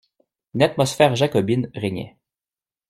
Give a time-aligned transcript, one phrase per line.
[0.55, 2.17] Une atmosphère jacobine régnait.